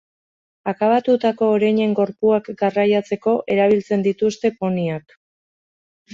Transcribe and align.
Akabatutako 0.69 1.49
oreinen 1.57 1.93
gorpuak 1.99 2.49
garraiatzeko 2.63 3.35
erabiltzen 3.57 4.09
dituzte 4.09 4.53
poniak. 4.65 5.17